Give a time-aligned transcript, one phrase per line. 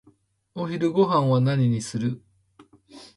[0.55, 2.23] お昼ごはんは何にする？